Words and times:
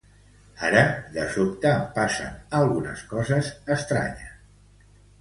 Ara, 0.69 0.81
de 1.17 1.25
sobte, 1.35 1.71
em 1.75 1.85
passen 1.99 2.41
algunes 2.63 3.07
coses 3.15 3.55
estranyes 3.81 4.95